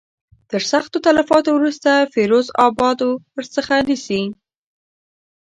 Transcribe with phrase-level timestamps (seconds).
[0.51, 2.97] تر سختو تلفاتو وروسته فیروز آباد
[3.35, 4.21] ورڅخه نیسي.